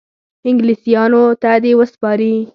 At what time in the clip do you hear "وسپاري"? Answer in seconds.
1.79-2.33